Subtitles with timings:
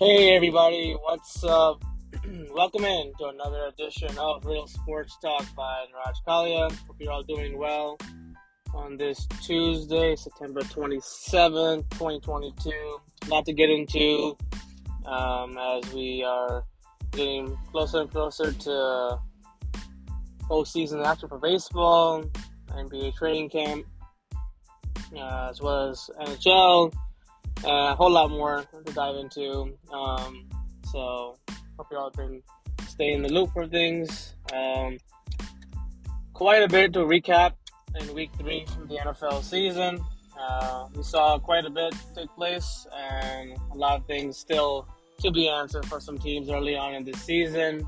[0.00, 1.84] Hey everybody, what's up?
[2.54, 6.72] Welcome in to another edition of Real Sports Talk by Raj Kalia.
[6.86, 7.98] Hope you're all doing well
[8.72, 12.70] on this Tuesday, September 27th, 2022.
[12.70, 14.38] A lot to get into
[15.04, 16.64] um, as we are
[17.10, 19.18] getting closer and closer to
[20.44, 22.24] postseason after for baseball,
[22.70, 23.84] NBA training camp,
[25.14, 26.90] uh, as well as NHL
[27.64, 29.76] a whole lot more to dive into.
[29.92, 30.48] Um,
[30.90, 31.36] so
[31.76, 32.42] hope you all can
[32.88, 34.34] stay in the loop for things.
[34.52, 34.98] Um,
[36.32, 37.52] quite a bit to recap
[37.98, 40.00] in week three from the NFL season.
[40.38, 44.88] Uh, we saw quite a bit take place, and a lot of things still
[45.20, 47.86] to be answered for some teams early on in this season.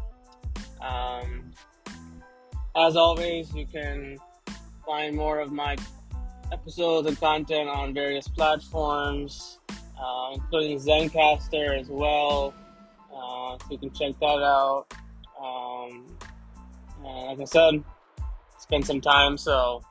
[0.80, 1.50] Um,
[2.76, 4.18] as always, you can
[4.84, 5.76] find more of my
[6.52, 9.58] episodes and content on various platforms
[10.02, 12.54] uh, including Zencastr as well.
[13.14, 14.86] Uh, so you can check that out.
[15.40, 16.06] Um,
[17.02, 17.82] like I said,
[18.58, 19.82] spend some time, so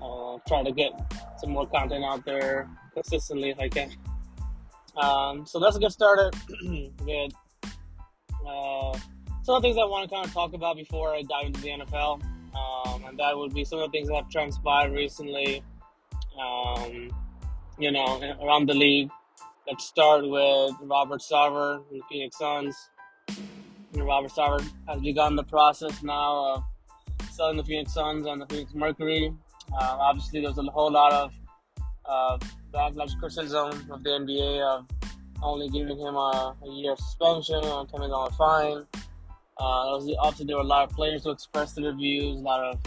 [0.00, 0.92] I'll uh, try to get
[1.38, 3.90] some more content out there consistently if I can.
[4.96, 6.34] Um, so let's get started
[7.04, 7.32] with
[8.46, 8.98] uh,
[9.42, 11.60] some of the things I want to kind of talk about before I dive into
[11.60, 12.22] the NFL.
[12.54, 15.62] Um, and that would be some of the things that have transpired recently,
[16.40, 17.10] um,
[17.78, 19.10] you know, around the league.
[19.66, 22.76] Let's start with Robert Sarver and the Phoenix Suns.
[23.94, 26.64] Robert Sarver has begun the process now of
[27.30, 29.32] selling the Phoenix Suns and the Phoenix Mercury.
[29.72, 31.32] Uh, obviously, there's a whole lot of
[32.06, 32.38] uh,
[32.72, 34.86] backlash criticism of the NBA of
[35.42, 38.84] only giving him a, a year suspension and a $10 million fine.
[39.58, 42.78] Uh, obviously, there were a lot of players who expressed their views, a lot of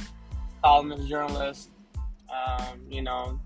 [0.64, 1.70] columnists, journalists,
[2.34, 3.40] um, you know,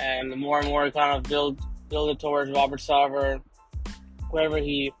[0.00, 3.40] and the more and more kind of build build it towards Robert Sarver.
[4.30, 4.92] Whatever he,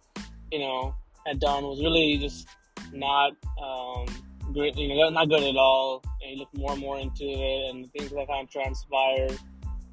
[0.50, 0.94] you know,
[1.26, 2.48] had done was really just
[2.92, 3.32] not
[3.62, 4.06] um,
[4.52, 4.76] great.
[4.76, 6.02] You know, not good at all.
[6.22, 9.38] And he looked more and more into it, and things that kind of transpired.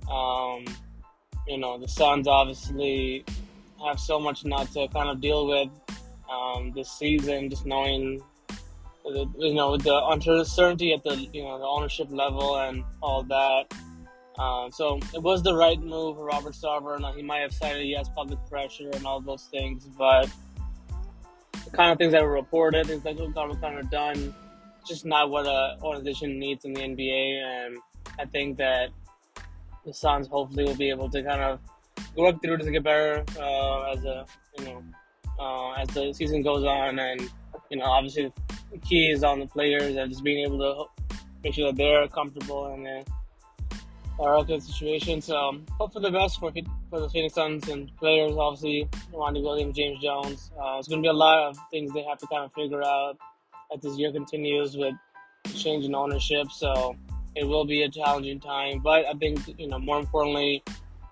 [0.09, 0.65] Um,
[1.47, 3.23] you know, the Suns obviously
[3.85, 5.69] have so much not to kind of deal with
[6.31, 8.21] um, this season, just knowing
[9.05, 13.73] you know, the uncertainty at the you know the ownership level and all that.
[14.37, 17.87] Um, so it was the right move for Robert Sarver, and he might have cited
[17.87, 20.29] yes public pressure and all those things, but
[21.63, 24.33] the kind of things that were reported, things that were kind of done,
[24.85, 27.65] just not what an organization needs in the NBA.
[27.65, 27.77] And
[28.19, 28.89] I think that
[29.85, 31.59] the Suns hopefully will be able to kind of
[32.17, 34.25] work through to get better uh, as a
[34.59, 34.83] you know
[35.39, 37.21] uh, as the season goes on, and
[37.69, 38.33] you know obviously
[38.79, 41.03] the key is on the players and just being able to
[41.43, 42.87] make sure that they're comfortable and.
[42.87, 43.03] Uh,
[44.19, 45.21] are good situation.
[45.21, 46.51] So um, hope for the best for
[46.89, 48.33] for the Phoenix Suns and players.
[48.37, 50.51] Obviously, Monty Williams, James Jones.
[50.57, 52.83] Uh, it's going to be a lot of things they have to kind of figure
[52.83, 53.17] out
[53.73, 54.93] as this year continues with
[55.53, 56.47] change in ownership.
[56.51, 56.95] So
[57.35, 58.79] it will be a challenging time.
[58.79, 60.63] But I think you know more importantly,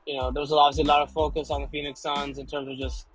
[0.07, 2.69] you know there was obviously a lot of focus on the Phoenix Suns in terms
[2.69, 3.07] of just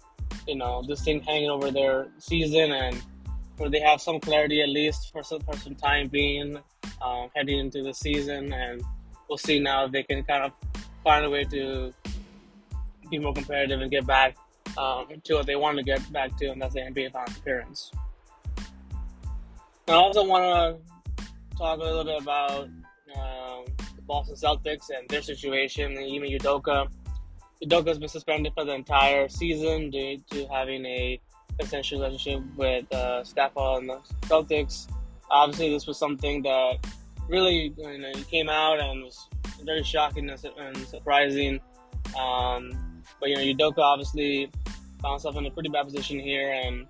[0.47, 3.03] you know this thing hanging over their season and
[3.59, 6.59] where they have some clarity at least for some for some time being
[7.03, 8.83] um, heading into the season and
[9.29, 10.53] we'll see now if they can kind of
[11.05, 11.93] find a way to
[13.11, 14.37] be more competitive and get back
[14.77, 17.91] um, to what they want to get back to, and that's the NBA Finals appearance.
[19.89, 23.65] I also want to talk a little bit about um,
[23.97, 25.93] the Boston Celtics and their situation.
[25.93, 26.89] Ime Udoka.
[27.65, 31.21] Udoka has been suspended for the entire season due to having a
[31.59, 34.89] consensual relationship with uh, staff on the Celtics.
[35.31, 36.79] Obviously, this was something that
[37.29, 39.29] really, you know, came out and was
[39.63, 41.61] very shocking and surprising.
[42.19, 44.51] Um, but you know, Udoka obviously
[45.03, 46.87] found himself in a pretty bad position here, and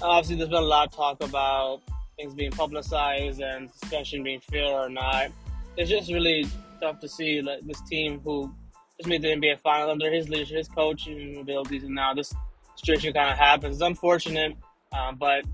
[0.00, 1.80] obviously there's been a lot of talk about
[2.16, 5.28] things being publicized and discussion being fair or not.
[5.76, 6.46] It's just really
[6.80, 8.52] tough to see like, this team who
[8.98, 12.34] just made the NBA final under his leadership, his coaching abilities, and now this
[12.76, 13.76] situation kind of happens.
[13.76, 14.56] It's unfortunate,
[14.92, 15.44] uh, but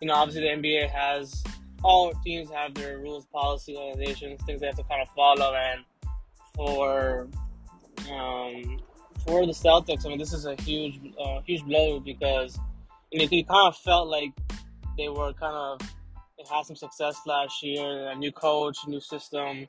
[0.00, 1.42] you know, obviously the NBA has
[1.82, 5.54] all teams have their rules, policy, organizations, things they have to kind of follow.
[5.54, 5.84] And
[6.54, 7.28] for
[8.10, 8.80] um,
[9.24, 12.58] for the Celtics, I mean, this is a huge, uh, huge blow because
[13.10, 14.32] you know, you kind of felt like
[14.96, 15.80] they were kind of
[16.38, 19.66] they had some success last year, a new coach, new system.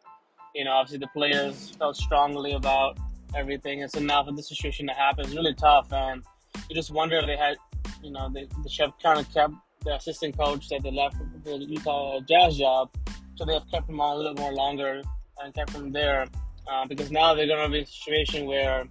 [0.55, 2.97] You know, obviously the players felt strongly about
[3.35, 5.91] everything, so now for this situation to happen, it's really tough.
[5.91, 6.23] And
[6.69, 7.55] you just wonder if they had,
[8.03, 11.57] you know, they, should have kind of kept the assistant coach that they left the
[11.57, 12.89] Utah Jazz job.
[13.35, 15.01] So they have kept him on a little more longer
[15.41, 16.27] and kept him there
[16.71, 18.85] uh, because now they're going to be in a situation where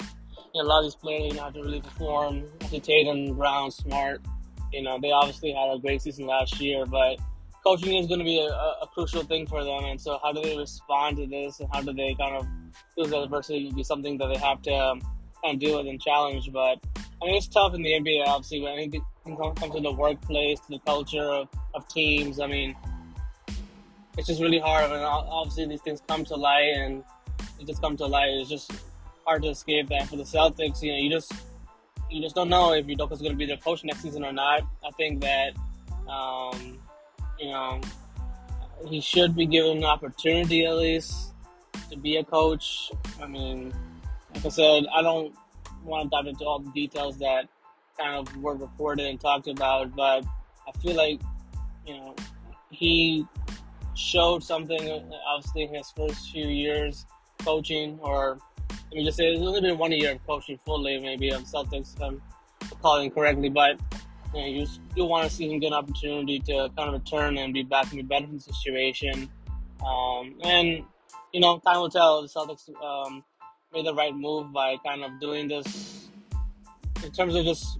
[0.00, 2.44] you know, a lot of these players you know have to really perform.
[2.70, 4.22] Tatum, Brown, Smart,
[4.72, 7.18] you know, they obviously had a great season last year, but
[7.64, 9.84] coaching is going to be a, a, crucial thing for them.
[9.84, 12.46] And so, how do they respond to this, and how do they kind of
[12.96, 15.00] that adversity to be something that they have to um,
[15.42, 16.50] kind of deal with and challenge?
[16.52, 16.78] But
[17.22, 20.78] I mean, it's tough in the NBA, obviously, when anything comes to the workplace, the
[20.80, 22.40] culture of, of teams.
[22.40, 22.76] I mean,
[24.18, 24.90] it's just really hard.
[24.90, 27.04] And obviously, these things come to light, and
[27.60, 28.30] it just come to light.
[28.30, 28.72] It's just
[29.24, 30.08] hard to escape that.
[30.08, 31.32] For the Celtics, you know, you just
[32.10, 34.62] you just don't know if Udoka's going to be their coach next season or not.
[34.84, 35.54] I think that
[36.08, 36.78] um,
[37.38, 37.80] you know
[38.86, 41.31] he should be given an opportunity at least
[41.92, 42.90] to be a coach.
[43.22, 43.72] I mean,
[44.34, 45.34] like I said, I don't
[45.84, 47.48] want to dive into all the details that
[47.98, 50.24] kind of were reported and talked about, but
[50.66, 51.20] I feel like
[51.86, 52.16] you know
[52.70, 53.26] he
[53.94, 57.04] showed something obviously in his first few years
[57.44, 58.38] coaching or
[58.70, 61.94] let me just say it's only been one year of coaching fully, maybe of Celtics,
[61.94, 62.22] if I'm
[62.80, 63.48] calling correctly.
[63.48, 63.80] But
[64.34, 67.54] you, you still want to see him get an opportunity to kind of return and
[67.54, 69.30] be back in a better situation.
[69.84, 70.84] Um, and
[71.32, 72.22] you know, time will tell.
[72.22, 73.24] The Celtics um,
[73.72, 76.08] made the right move by kind of doing this
[77.02, 77.78] in terms of just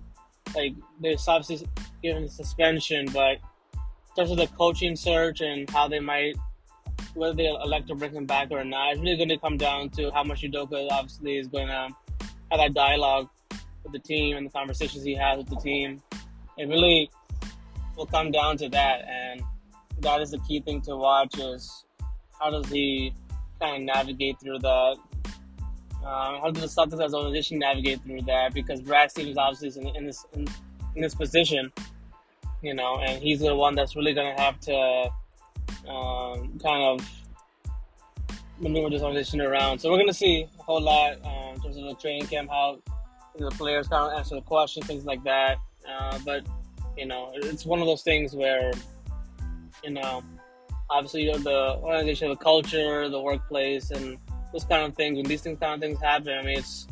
[0.54, 1.66] like they're obviously
[2.02, 3.38] given suspension, but
[3.72, 6.34] in terms of the coaching search and how they might
[7.14, 9.90] whether they elect to bring him back or not, it's really going to come down
[9.90, 11.88] to how much Udoka obviously is going to
[12.50, 13.28] have that dialogue
[13.82, 16.02] with the team and the conversations he has with the team.
[16.56, 17.10] It really
[17.96, 19.42] will come down to that, and
[20.00, 21.84] that is the key thing to watch is
[22.40, 23.12] how does he
[23.62, 24.96] kind of navigate through that.
[26.04, 28.52] Um, how does the Celtics as an organization navigate through that?
[28.52, 30.48] Because Brad Stevens obviously in, in this in,
[30.96, 31.72] in this position,
[32.60, 35.10] you know, and he's the one that's really going to have to
[35.88, 37.08] um, kind of
[38.58, 39.78] maneuver this organization around.
[39.78, 42.50] So we're going to see a whole lot um, in terms of the training camp,
[42.50, 42.80] how
[43.38, 45.58] the players kind of answer the questions, things like that.
[45.88, 46.44] Uh, but
[46.96, 48.72] you know, it's one of those things where
[49.82, 50.22] you know,
[50.90, 54.18] obviously you know, the organization, the culture, the workplace, and
[54.52, 55.16] those kind of things.
[55.16, 56.86] When these things kind of things happen, I mean, it's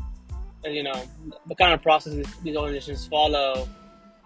[0.64, 1.02] you know
[1.46, 3.69] the kind of process these organizations follow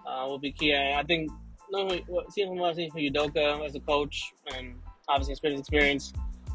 [0.06, 0.72] uh, will be key.
[0.72, 1.30] And I think
[1.70, 1.88] no,
[2.30, 4.74] seeing from what I've seen from Udoka as a coach and
[5.08, 6.12] obviously experience experience,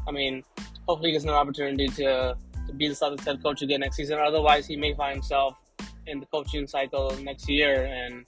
[0.08, 0.42] I mean,
[0.88, 2.36] hopefully he gets an opportunity to,
[2.66, 4.18] to be the Celtics head coach again next season.
[4.18, 5.56] Otherwise, he may find himself
[6.06, 8.24] in the coaching cycle next year, and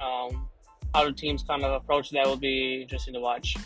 [0.00, 0.48] um,
[0.94, 3.56] how the teams kind of approach that will be interesting to watch.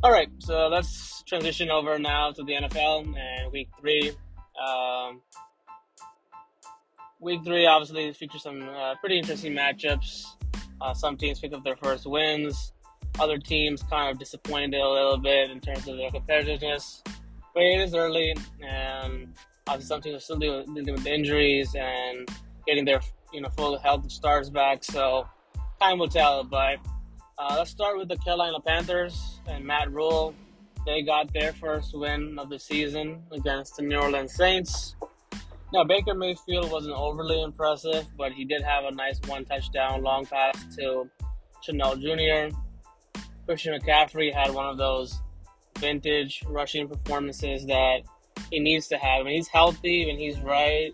[0.00, 4.12] All right, so let's transition over now to the NFL and Week Three.
[4.64, 5.22] Um,
[7.20, 10.24] week three obviously features some uh, pretty interesting matchups.
[10.80, 12.72] Uh, some teams pick up their first wins.
[13.18, 17.02] Other teams kind of disappointed a little bit in terms of their competitiveness.
[17.52, 19.34] But it is early, and
[19.66, 22.28] obviously some teams are still dealing, with injuries and
[22.68, 23.00] getting their
[23.32, 24.84] you know full health stars back.
[24.84, 25.26] So
[25.80, 26.44] time will tell.
[26.44, 26.78] But
[27.38, 30.34] uh, let's start with the Carolina Panthers and Matt Rhule.
[30.84, 34.96] They got their first win of the season against the New Orleans Saints.
[35.72, 40.26] Now, Baker Mayfield wasn't overly impressive, but he did have a nice one touchdown long
[40.26, 41.08] pass to
[41.66, 42.56] Shenault Jr.
[43.46, 45.20] Christian McCaffrey had one of those
[45.78, 47.98] vintage rushing performances that
[48.50, 49.24] he needs to have.
[49.24, 50.92] When he's healthy, when he's right,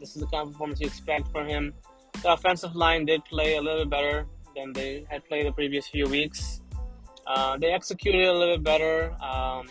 [0.00, 1.74] this is the kind of performance you expect from him.
[2.22, 5.86] The offensive line did play a little bit better than they had played the previous
[5.88, 6.62] few weeks.
[7.26, 9.14] Uh, they executed a little bit better.
[9.22, 9.68] Um,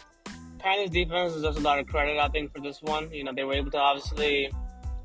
[0.60, 3.12] Panthers defense deserves a lot of credit, I think, for this one.
[3.12, 4.50] You know, they were able to obviously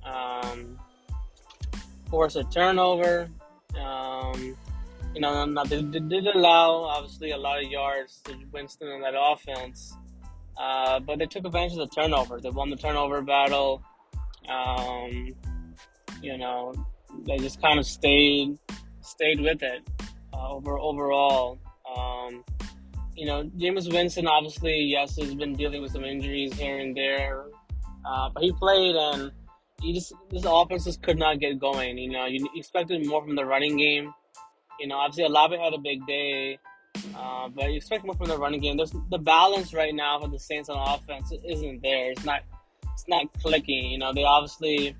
[0.04, 0.78] um,
[2.08, 3.28] force a turnover.
[3.78, 4.56] Um,
[5.14, 9.14] you know, they, they, did allow obviously a lot of yards to Winston in that
[9.16, 9.97] offense,
[10.56, 12.42] uh, but they took advantage of the turnovers.
[12.42, 13.82] They won the turnover battle.
[14.49, 15.35] Um,
[16.23, 16.73] you know,
[17.26, 18.58] they just kind of stayed
[19.09, 19.83] stayed with it
[20.33, 21.59] uh, over overall.
[21.97, 22.45] Um,
[23.17, 27.47] you know, Jameis Winston obviously, yes, has been dealing with some injuries here and there,
[28.07, 29.33] uh, but he played and
[29.83, 31.99] he just this offense just could not get going.
[31.99, 34.12] You know, you expected more from the running game.
[34.79, 36.59] You know, obviously Olave had a big day,
[37.17, 38.77] uh, but you expect more from the running game.
[38.77, 42.12] There's the balance right now for the Saints on offense isn't there.
[42.12, 42.43] It's not
[42.93, 43.91] it's not clicking.
[43.91, 44.97] You know, they obviously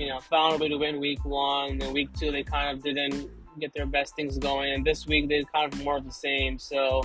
[0.00, 1.80] you know found a way to win week one.
[1.82, 3.30] And week two they kind of didn't
[3.60, 4.72] get their best things going.
[4.72, 6.58] And this week they kind of more of the same.
[6.58, 7.02] So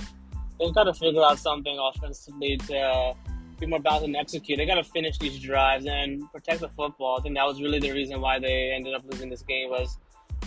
[0.58, 3.14] they've got to figure out something offensively to
[3.60, 4.56] be more balanced and execute.
[4.58, 7.18] They got to finish these drives and protect the football.
[7.18, 9.98] I think that was really the reason why they ended up losing this game was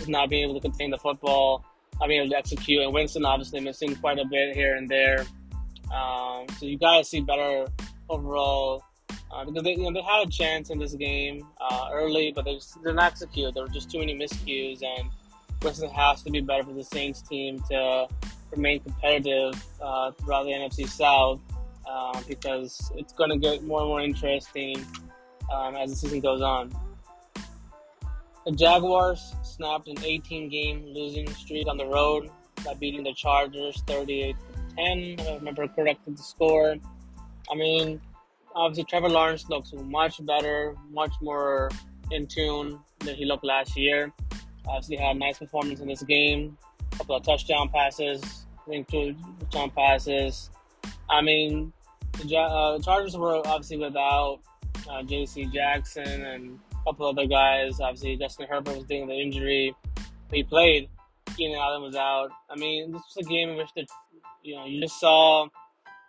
[0.08, 1.64] not being able to contain the football,
[2.00, 2.82] not being able to execute.
[2.82, 5.24] And Winston obviously missing quite a bit here and there.
[5.94, 7.66] Um, so you got to see better
[8.08, 8.82] overall
[9.32, 12.44] uh, because they you know they had a chance in this game uh, early, but
[12.44, 13.54] they just didn't execute.
[13.54, 15.10] There were just too many miscues, and
[15.60, 18.08] Bristol has to be better for the Saints team to
[18.50, 21.40] remain competitive uh, throughout the NFC South
[21.88, 24.84] uh, because it's going to get more and more interesting
[25.52, 26.74] um, as the season goes on.
[28.46, 32.30] The Jaguars snapped an 18 game losing streak on the road
[32.64, 34.34] by beating the Chargers 38
[34.76, 34.98] 10.
[34.98, 36.76] If I remember correctly the score.
[37.50, 38.00] I mean,
[38.54, 41.70] obviously, Trevor Lawrence looks much better, much more
[42.10, 44.12] in tune than he looked last year.
[44.66, 46.56] Obviously, had a nice performance in this game.
[46.92, 50.50] A couple of touchdown passes, I think two touchdown passes.
[51.08, 51.72] I mean,
[52.12, 54.40] the uh, Chargers were obviously without
[54.88, 55.46] uh, J.C.
[55.46, 57.80] Jackson and a couple other guys.
[57.80, 59.74] Obviously, Justin Herbert was dealing with the injury.
[60.32, 60.88] He played.
[61.36, 62.30] Keenan Allen was out.
[62.50, 63.86] I mean, this was a game in which the,
[64.42, 65.48] you know, you just saw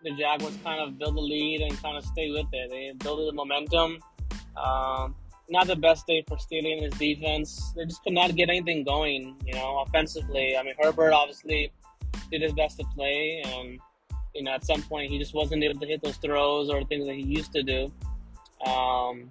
[0.03, 2.70] the Jaguars kind of build the lead and kind of stay with it.
[2.70, 4.00] They built the momentum.
[4.58, 5.15] Um,
[5.50, 7.74] not the best day for Staley and his defense.
[7.75, 10.55] They just could not get anything going, you know, offensively.
[10.58, 11.72] I mean, Herbert obviously
[12.31, 13.79] did his best to play, and
[14.34, 17.05] you know, at some point he just wasn't able to hit those throws or things
[17.05, 17.91] that he used to do.
[18.65, 19.29] Um,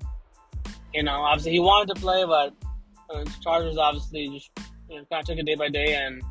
[0.93, 2.55] you know, obviously he wanted to play, but
[3.09, 4.51] uh, Chargers obviously just
[4.89, 6.23] you know, kind of took it day by day, and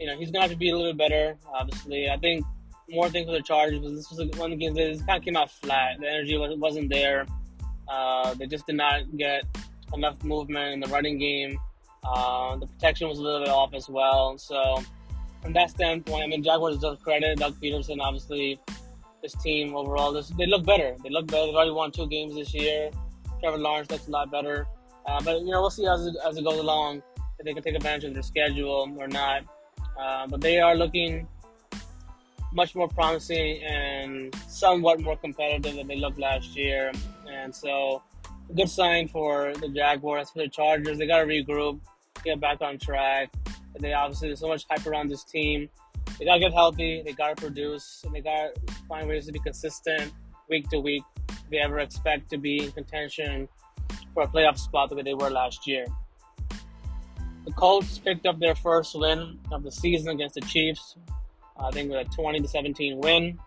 [0.00, 1.36] you know he's gonna have to be a little bit better.
[1.52, 2.46] Obviously, I think
[2.90, 5.18] more thing for the Chargers was this was one of the games that just kind
[5.18, 6.00] of came out flat.
[6.00, 7.26] The energy wasn't there.
[7.88, 9.44] Uh, they just did not get
[9.94, 11.58] enough movement in the running game.
[12.02, 14.36] Uh, the protection was a little bit off as well.
[14.38, 14.82] So,
[15.42, 18.58] from that standpoint, I mean, Jaguars does credit Doug Pederson, Obviously,
[19.22, 20.96] this team overall, this, they look better.
[21.02, 21.46] They look better.
[21.46, 22.90] They've already won two games this year.
[23.40, 24.66] Trevor Lawrence looks a lot better.
[25.06, 27.02] Uh, but you know, we'll see as it, as it goes along
[27.38, 29.42] if they can take advantage of their schedule or not.
[29.98, 31.26] Uh, but they are looking
[32.54, 36.92] much more promising and somewhat more competitive than they looked last year.
[37.30, 38.02] And so,
[38.48, 40.98] a good sign for the Jaguars, for the Chargers.
[40.98, 41.80] They got to regroup,
[42.24, 43.32] get back on track.
[43.80, 45.68] They obviously there's so much hype around this team.
[46.18, 47.02] They got to get healthy.
[47.04, 50.12] They got to produce, and they got to find ways to be consistent
[50.48, 51.02] week to week.
[51.28, 53.48] If they ever expect to be in contention
[54.12, 55.86] for a playoff spot the way they were last year.
[57.44, 60.96] The Colts picked up their first win of the season against the Chiefs.
[61.58, 63.38] I think with a 20 to 17 win.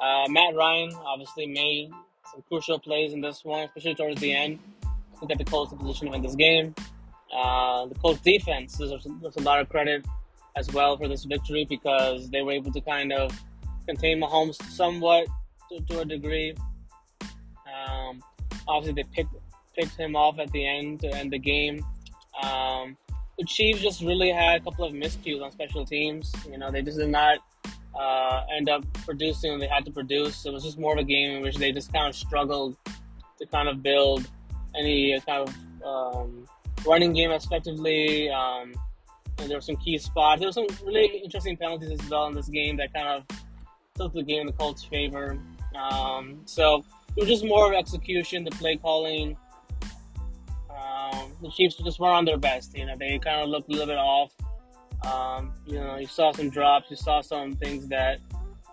[0.00, 1.90] Uh, Matt Ryan obviously made
[2.30, 4.58] some crucial plays in this one, especially towards the end
[5.20, 6.74] to get the Colts position to win this game.
[7.34, 10.04] Uh, the Colts defense deserves, a lot of credit
[10.56, 13.38] as well for this victory because they were able to kind of
[13.86, 15.26] contain Mahomes somewhat
[15.70, 16.54] to, to a degree.
[17.22, 18.22] Um,
[18.66, 19.34] obviously, they picked
[19.76, 21.84] picked him off at the end to end the game.
[22.42, 22.96] Um,
[23.38, 26.32] the Chiefs just really had a couple of miscues on special teams.
[26.50, 27.38] You know, they just did not
[27.94, 30.44] uh, end up producing when they had to produce.
[30.46, 32.76] It was just more of a game in which they just kind of struggled
[33.38, 34.28] to kind of build
[34.78, 36.48] any kind of um,
[36.86, 38.30] running game effectively.
[38.30, 38.74] Um,
[39.36, 40.40] there were some key spots.
[40.40, 43.38] There were some really interesting penalties as well in this game that kind of
[43.94, 45.38] took the game in the Colts' favor.
[45.74, 46.84] Um, so
[47.16, 49.36] it was just more of execution, the play calling,
[51.42, 52.76] the Chiefs just weren't on their best.
[52.76, 54.32] You know, they kind of looked a little bit off.
[55.06, 58.18] Um, you know, you saw some drops, you saw some things that,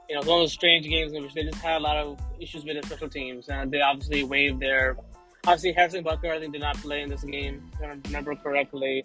[0.10, 1.84] you know, it was one of those strange games in which they just had a
[1.84, 4.98] lot of issues with the special teams, and they obviously waived their.
[5.46, 9.04] Obviously, Harrison Butker, I think, did not play in this game, if I remember correctly.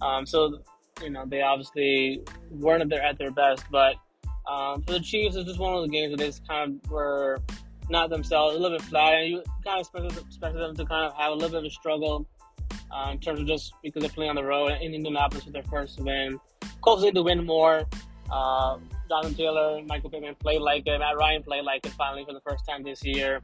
[0.00, 0.60] Um, so,
[1.02, 3.64] you know, they obviously weren't at their, at their best.
[3.72, 3.96] But
[4.48, 6.90] um, for the Chiefs, it's just one of the games where they just kind of
[6.90, 7.40] were
[7.90, 11.14] not themselves, a little bit flat, and you kind of expected them to kind of
[11.16, 12.26] have a little bit of a struggle
[12.94, 15.64] uh, in terms of just because they're playing on the road in Indianapolis with their
[15.64, 16.38] first win.
[16.80, 17.84] Colts need to win more.
[18.30, 18.78] Uh,
[19.36, 20.98] Taylor, Michael Pittman played like it.
[20.98, 23.42] Matt Ryan played like it finally for the first time this year.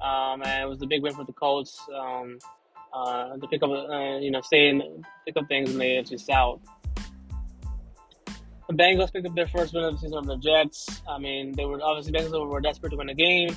[0.00, 2.38] Um, and it was a big win for the Colts um,
[2.92, 6.20] uh, to pick up, uh, you know, stay in, pick up things in the AFC
[6.20, 6.60] South.
[8.68, 11.02] The Bengals picked up their first win of the season over the Jets.
[11.08, 13.54] I mean, they were obviously Bengals were desperate to win the game.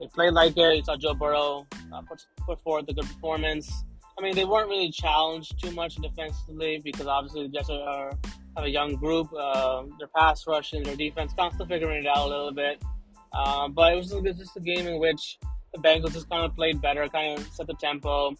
[0.00, 0.76] They played like it.
[0.76, 3.70] You saw Joe Burrow uh, put, put forth a good performance.
[4.18, 8.12] I mean, they weren't really challenged too much defensively because obviously the Jets are,
[8.56, 9.28] have a young group.
[9.32, 12.82] Uh, their pass rush and their defense still figuring it out a little bit.
[13.32, 15.38] Uh, but it was, it was just a game in which
[15.74, 18.34] the Bengals just kind of played better, kind of set the tempo.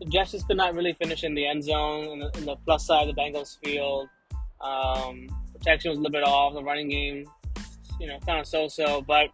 [0.00, 2.56] The Jets just could not really finish in the end zone in the, in the
[2.64, 4.08] plus side of the Bengals field.
[4.60, 6.54] Um, protection was a little bit off.
[6.54, 7.24] The running game,
[8.00, 9.02] you know, kind of so-so.
[9.02, 9.28] But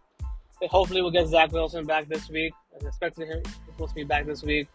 [0.69, 2.53] hopefully we'll get Zach Wilson back this week.
[2.73, 4.67] I expect him supposed to be back this week.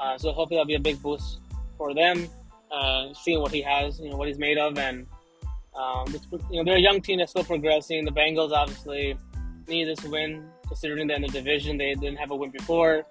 [0.00, 1.40] Uh, so hopefully that'll be a big boost
[1.76, 2.28] for them,
[2.70, 5.06] uh, seeing what he has, you know, what he's made of, and
[5.78, 6.06] um,
[6.50, 8.04] you know they're a young team that's still progressing.
[8.04, 9.16] The Bengals obviously
[9.66, 11.76] need this win, considering they're in the division.
[11.78, 13.04] They didn't have a win before,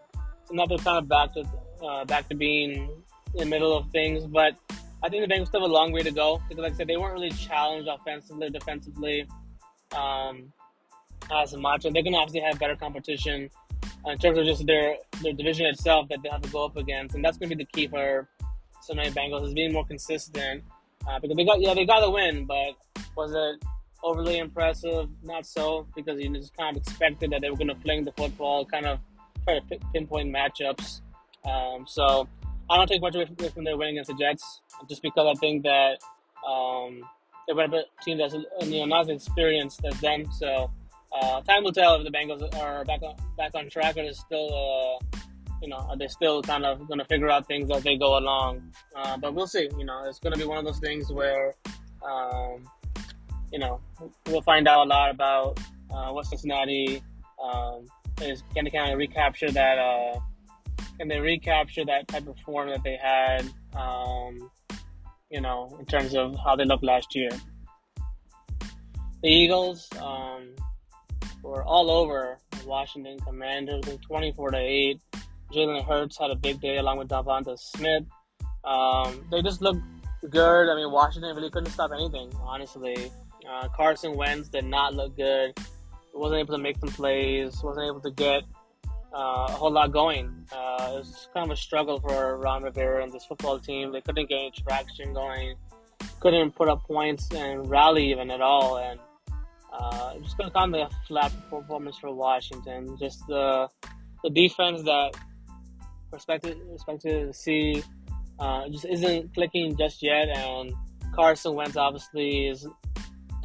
[0.45, 1.43] so now they're kind of back to
[1.83, 2.89] uh, back to being
[3.33, 4.25] in the middle of things.
[4.25, 4.55] But
[5.03, 6.87] I think the Bengals still have a long way to go because, like I said,
[6.87, 9.25] they weren't really challenged offensively, or defensively,
[9.95, 10.51] um,
[11.31, 13.49] as much, and they're gonna obviously have better competition
[14.05, 17.15] in terms of just their their division itself that they have to go up against,
[17.15, 18.27] and that's gonna be the key for
[18.81, 20.63] Cincinnati Bengals is being more consistent
[21.07, 22.75] uh, because they got yeah they got the win, but
[23.15, 23.67] was it
[24.03, 25.09] overly impressive?
[25.23, 28.11] Not so because you just kind of expected that they were going to fling the
[28.13, 28.99] football, kind of
[29.43, 31.01] try to pinpoint matchups.
[31.45, 32.27] Um, so
[32.69, 35.39] I don't take much away from, from their winning against the Jets, just because I
[35.39, 35.97] think that
[36.47, 37.01] um,
[37.47, 40.25] they were a team that's you know not as experienced as them.
[40.31, 40.71] So
[41.13, 44.13] uh, time will tell if the Bengals are back on back on track or they're
[44.13, 45.17] still uh,
[45.61, 48.17] you know, are they still kind of going to figure out things as they go
[48.17, 48.73] along?
[48.95, 49.69] Uh, but we'll see.
[49.77, 51.53] You know, it's going to be one of those things where,
[52.07, 52.63] um,
[53.51, 53.79] you know,
[54.27, 55.59] we'll find out a lot about
[55.91, 57.01] uh, what Cincinnati
[57.43, 57.85] um,
[58.21, 59.77] is going to kind of recapture that.
[59.77, 60.19] Uh,
[60.99, 63.47] can they recapture that type of form that they had?
[63.75, 64.49] Um,
[65.29, 67.29] you know, in terms of how they looked last year.
[69.21, 70.55] The Eagles um,
[71.43, 75.01] were all over Washington Commanders, 24 to eight.
[75.53, 78.03] Jalen Hurts had a big day along with DeVonta Smith.
[78.63, 79.81] Um, they just looked
[80.29, 80.69] good.
[80.69, 83.11] I mean, Washington really couldn't stop anything, honestly.
[83.49, 85.57] Uh, Carson Wentz did not look good.
[86.13, 87.61] wasn't able to make some plays.
[87.63, 88.43] wasn't able to get
[89.13, 90.45] uh, a whole lot going.
[90.51, 93.91] Uh, it was kind of a struggle for Ron Rivera and this football team.
[93.91, 95.55] They couldn't get any traction going.
[96.19, 98.77] Couldn't put up points and rally even at all.
[98.77, 98.99] And
[99.73, 102.97] uh, just kind of a flat performance for Washington.
[102.99, 103.67] Just the
[104.23, 105.11] the defense that
[106.13, 107.83] expected expected to see
[108.39, 110.73] uh, just isn't clicking just yet, and
[111.13, 112.67] Carson Wentz obviously is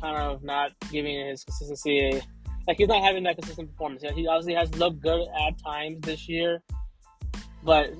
[0.01, 2.21] kind of not giving his consistency.
[2.67, 4.03] Like he's not having that consistent performance.
[4.15, 6.63] He obviously has looked good at times this year,
[7.65, 7.91] but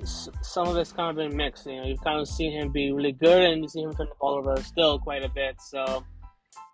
[0.41, 1.65] some of it's kind of been mixed.
[1.65, 4.07] You know, you've kind of seen him be really good, and you see him turn
[4.07, 5.55] the ball over still quite a bit.
[5.59, 6.05] So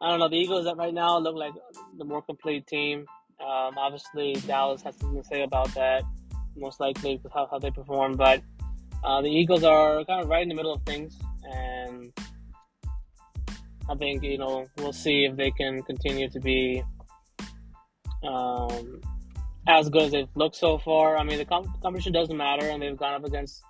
[0.02, 0.30] I don't know.
[0.30, 1.54] The Eagles that right now look like
[1.98, 3.06] the more complete team.
[3.40, 6.04] Um, obviously, Dallas has something to say about that
[6.60, 8.16] most likely with how, how they perform.
[8.16, 8.42] But
[9.04, 12.12] uh, the Eagles are kind of right in the middle of things, and
[13.90, 16.84] I think you know we'll see if they can continue to be
[18.24, 19.02] um,
[19.68, 21.18] as good as they've looked so far.
[21.18, 23.64] I mean, the comp- competition doesn't matter, and they've gone up against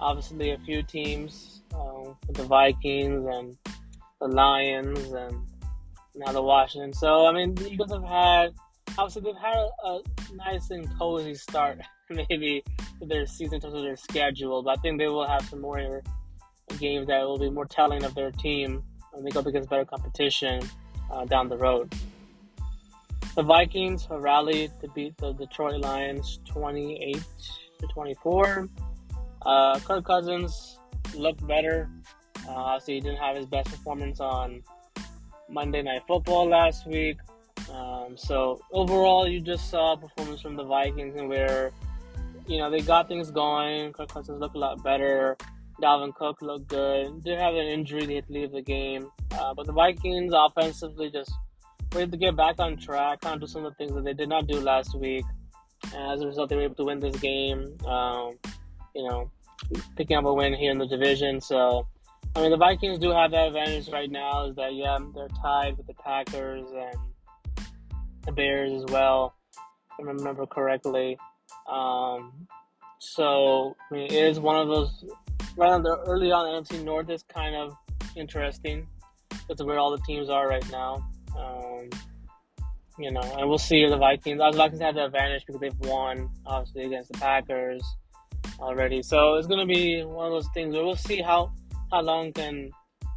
[0.00, 3.56] obviously a few teams, uh, the Vikings and
[4.20, 5.46] the Lions, and
[6.14, 6.92] now the Washington.
[6.92, 8.54] So I mean, the Eagles have had
[8.98, 10.02] obviously they've had a, a
[10.34, 11.78] nice and cozy start
[12.10, 12.62] maybe
[13.00, 15.60] to their season in terms of their schedule, but I think they will have some
[15.60, 16.02] more
[16.78, 19.84] games that will be more telling of their team when they go up against better
[19.84, 20.62] competition
[21.10, 21.92] uh, down the road.
[23.34, 27.22] The Vikings have rallied to beat the Detroit Lions 28
[27.80, 28.68] to 24.
[29.44, 30.78] Uh, Kirk Cousins
[31.14, 31.88] looked better.
[32.46, 34.62] Uh, obviously, he didn't have his best performance on
[35.52, 37.18] Monday Night Football last week.
[37.72, 41.72] Um, so overall, you just saw performance from the Vikings and where
[42.46, 43.92] you know, they got things going.
[43.92, 45.36] Kirk Cousins looked a lot better.
[45.80, 47.22] Dalvin Cook looked good.
[47.24, 49.10] Did have an injury; they had to leave the game.
[49.32, 51.32] Uh, but the Vikings offensively just
[51.92, 54.04] were able to get back on track, kind of do some of the things that
[54.04, 55.24] they did not do last week.
[55.94, 57.76] And as a result, they were able to win this game.
[57.86, 58.38] Um,
[58.94, 59.30] you know,
[59.96, 61.40] picking up a win here in the division.
[61.40, 61.86] So,
[62.34, 64.46] I mean, the Vikings do have that advantage right now.
[64.46, 67.66] Is that yeah, they're tied with the Packers and
[68.24, 69.34] the Bears as well.
[69.98, 71.18] If I remember correctly.
[71.70, 72.46] Um,
[72.98, 75.04] so I mean, it is one of those
[75.56, 77.76] right on the early on NFC North is kind of
[78.16, 78.86] interesting.
[79.48, 81.04] That's where all the teams are right now.
[81.36, 81.90] Um,
[82.98, 84.38] you know, and we'll see the Vikings.
[84.38, 87.82] The Vikings have the advantage because they've won obviously against the Packers
[88.58, 89.02] already.
[89.02, 91.52] So it's gonna be one of those things where we'll see how
[91.92, 92.70] how long can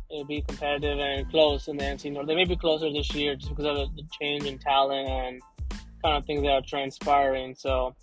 [0.10, 2.28] it be competitive and close in the NFC North.
[2.28, 5.42] They may be closer this year just because of the change in talent and
[6.04, 7.56] kind of things that are transpiring.
[7.56, 7.96] So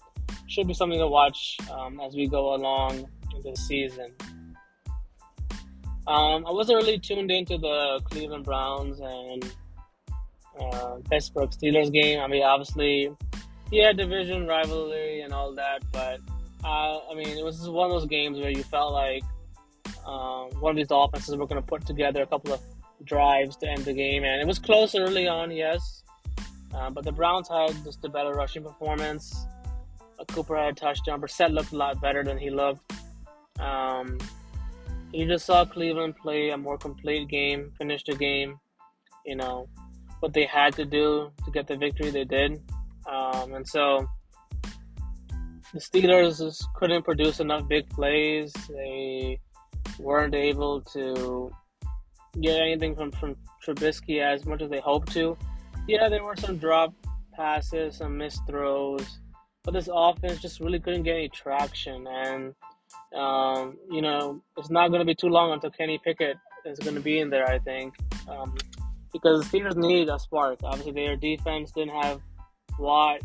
[0.49, 3.09] should be something to watch um, as we go along
[3.45, 4.13] the season.
[6.07, 9.53] Um, I wasn't really tuned into the Cleveland Browns and
[10.61, 12.21] uh, Pittsburgh Steelers game.
[12.21, 13.11] I mean, obviously,
[13.71, 16.21] yeah, division rivalry and all that, but
[16.65, 19.23] uh, I mean, it was one of those games where you felt like
[20.07, 22.61] um, one of these offenses were going to put together a couple of
[23.05, 26.03] drives to end the game, and it was close early on, yes,
[26.75, 29.47] uh, but the Browns had just a better rushing performance.
[30.29, 31.21] Cooper had a touchdown.
[31.21, 32.93] Brissett looked a lot better than he looked.
[33.59, 34.19] Um,
[35.13, 38.59] you just saw Cleveland play a more complete game, finish the game.
[39.27, 39.69] You know
[40.21, 42.63] what they had to do to get the victory, they did.
[43.11, 44.07] Um, and so
[45.73, 48.53] the Steelers just couldn't produce enough big plays.
[48.69, 49.41] They
[49.99, 51.51] weren't able to
[52.41, 55.37] get anything from, from Trubisky as much as they hoped to.
[55.87, 56.95] Yeah, there were some drop
[57.35, 59.21] passes, some missed throws,
[59.65, 62.07] but this offense just really couldn't get any traction.
[62.07, 62.55] And,
[63.15, 66.95] um, you know, it's not going to be too long until Kenny Pickett is going
[66.95, 67.95] to be in there, I think.
[68.29, 68.57] Um,
[69.13, 70.61] because the Steelers need a spark.
[70.65, 72.21] Obviously, their defense didn't have
[72.79, 73.21] Watt.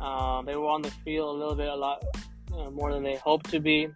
[0.00, 2.04] Um, they were on the field a little bit, a lot
[2.52, 3.88] uh, more than they hoped to be.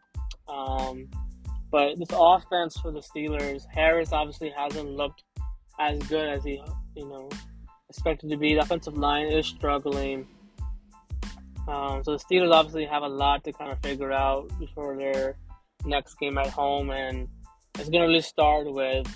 [0.49, 1.09] Um,
[1.71, 5.23] but this offense for the Steelers, Harris obviously hasn't looked
[5.79, 6.63] as good as he,
[6.95, 7.29] you know,
[7.89, 8.55] expected to be.
[8.55, 10.27] The offensive line is struggling.
[11.69, 15.37] Um, so the Steelers obviously have a lot to kind of figure out before their
[15.85, 17.29] next game at home, and
[17.79, 19.07] it's going to really start with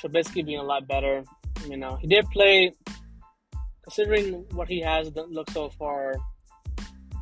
[0.00, 1.24] Trubisky being a lot better.
[1.68, 2.72] You know, he did play,
[3.82, 6.16] considering what he has looked so far.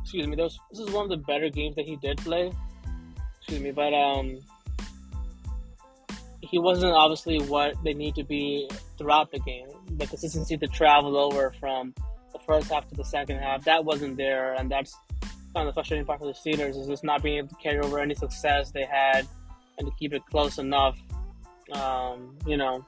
[0.01, 2.51] Excuse me, this is one of the better games that he did play.
[3.47, 4.39] Excuse me, but um,
[6.41, 9.67] he wasn't obviously what they need to be throughout the game.
[9.97, 11.93] The consistency to travel over from
[12.33, 15.73] the first half to the second half that wasn't there, and that's kind of the
[15.73, 18.71] frustrating part for the Steelers is just not being able to carry over any success
[18.71, 19.27] they had
[19.77, 20.97] and to keep it close enough.
[21.71, 22.83] Um, you know,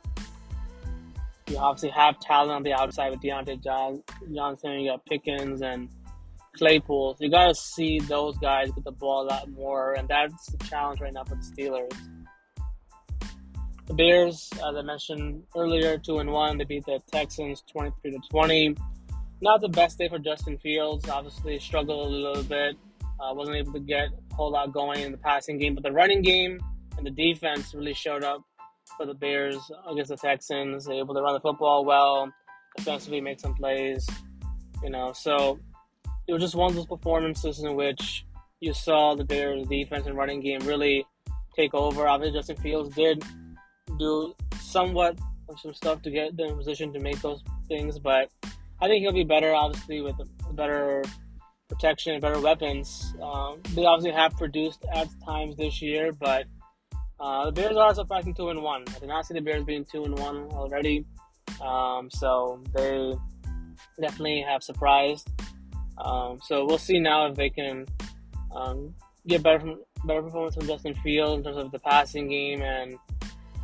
[1.48, 4.02] you obviously have talent on the outside with Diontae John,
[4.34, 5.88] Johnson, you got Pickens and
[6.58, 7.18] Claypool.
[7.20, 10.58] You got to see those guys get the ball a lot more, and that's the
[10.66, 11.94] challenge right now for the Steelers.
[13.86, 16.58] The Bears, as I mentioned earlier, two and one.
[16.58, 18.76] They beat the Texans twenty-three to twenty.
[19.42, 21.08] Not the best day for Justin Fields.
[21.08, 22.76] Obviously, struggled a little bit.
[23.20, 25.92] Uh, wasn't able to get a whole lot going in the passing game, but the
[25.92, 26.60] running game
[26.98, 28.42] and the defense really showed up
[28.98, 29.58] for the Bears
[29.90, 30.86] against the Texans.
[30.86, 32.32] They able to run the football well,
[32.76, 34.08] defensively make some plays.
[34.84, 35.60] You know, so
[36.28, 38.26] it was just one of those performances in which
[38.60, 41.06] you saw the Bears defense and running game really
[41.56, 42.08] take over.
[42.08, 43.24] Obviously, Justin Fields did
[43.98, 45.18] do somewhat
[45.50, 48.30] of some stuff to get them in position to make those things, but
[48.82, 50.16] I think he'll be better, obviously, with
[50.54, 51.04] better
[51.70, 53.14] protection, and better weapons.
[53.22, 56.46] Um, they obviously have produced at times this year, but
[57.20, 58.84] uh, the Bears are surprising two and one.
[58.96, 61.06] I did not see the Bears being two and one already,
[61.62, 63.14] um, so they
[64.00, 65.30] definitely have surprised.
[66.00, 67.86] Um, so we'll see now if they can
[68.56, 68.94] um,
[69.28, 72.98] get better from better performance from Justin Field in terms of the passing game and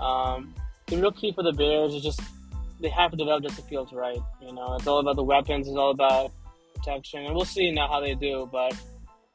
[0.02, 0.54] um,
[0.88, 2.22] the real key for the Bears is just
[2.80, 4.20] they have to develop Justin Fields right.
[4.42, 5.68] You know, it's all about the weapons.
[5.68, 6.32] It's all about
[6.76, 8.48] protection, and we'll see now how they do.
[8.52, 8.76] But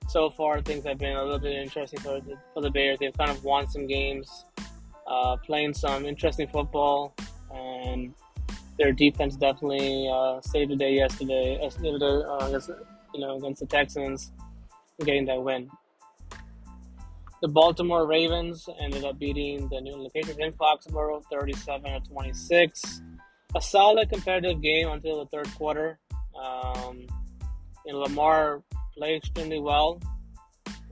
[0.09, 2.99] so far, things have been a little bit interesting for the, for the Bears.
[2.99, 4.45] They've kind of won some games,
[5.07, 7.15] uh, playing some interesting football,
[7.51, 8.15] and
[8.79, 11.59] their defense definitely uh, saved the day yesterday.
[11.61, 12.71] Uh, against,
[13.15, 14.33] you know, against the Texans,
[15.05, 15.69] getting that win.
[17.41, 23.03] The Baltimore Ravens ended up beating the New England Patriots in Foxborough 37 to 26.
[23.55, 25.99] A solid competitive game until the third quarter.
[26.41, 27.07] Um,
[27.93, 28.63] know, Lamar
[28.97, 30.01] played extremely well,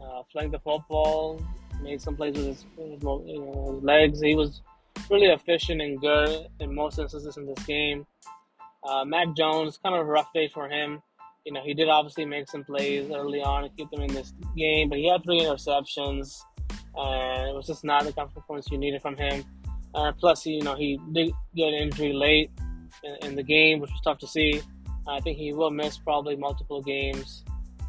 [0.03, 0.23] uh,
[0.53, 1.45] the football,
[1.83, 4.21] made some plays with his, you know, his legs.
[4.21, 4.63] He was
[5.11, 8.07] really efficient and good in most instances in this game.
[8.87, 11.03] Uh, Mac Jones, kind of a rough day for him
[11.47, 14.35] you know, he did obviously make some plays early on to keep them in this
[14.57, 16.41] game, but he had three interceptions,
[16.97, 19.45] and it was just not the kind of performance you needed from him.
[19.95, 22.51] Uh, plus, you know, he did get an injury late
[23.05, 24.61] in, in, the game, which was tough to see.
[25.07, 27.45] I think he will miss probably multiple games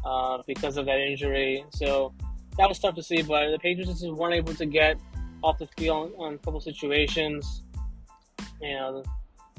[0.06, 1.64] uh, because of that injury.
[1.70, 2.14] So
[2.58, 4.98] that was tough to see, but the Patriots just weren't able to get
[5.42, 7.62] off the field on a couple situations.
[8.60, 9.04] You know,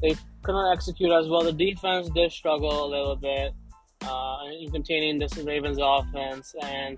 [0.02, 1.44] they couldn't execute as well.
[1.44, 3.54] The defense did struggle a little bit
[4.02, 6.98] uh, in containing this Ravens offense, and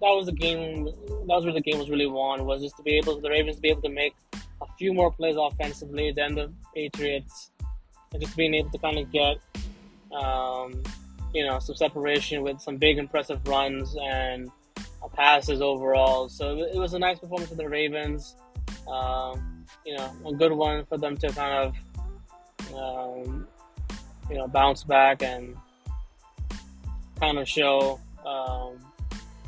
[0.00, 0.84] that was the game.
[0.84, 2.44] That was where the game was really won.
[2.44, 4.14] Was just to be able, the Ravens to be able to make
[4.60, 7.50] a few more plays offensively than the Patriots,
[8.12, 9.36] and just being able to kind of get,
[10.12, 10.82] um,
[11.34, 14.50] you know, some separation with some big impressive runs and
[15.14, 16.28] passes overall.
[16.28, 18.36] So it was a nice performance for the Ravens.
[18.90, 21.72] Um, you know, a good one for them to kind
[22.72, 23.46] of, um,
[24.30, 25.56] you know, bounce back and
[27.20, 28.78] kind of show um,